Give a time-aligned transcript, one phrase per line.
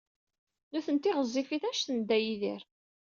[0.71, 2.63] Nitenti ɣezzifit anect n Dda Yidir.